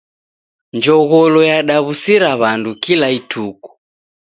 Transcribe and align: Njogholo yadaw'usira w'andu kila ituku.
Njogholo 0.77 1.39
yadaw'usira 1.51 2.29
w'andu 2.41 2.71
kila 2.83 3.07
ituku. 3.19 3.69